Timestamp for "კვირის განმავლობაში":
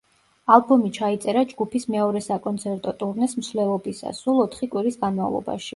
4.75-5.69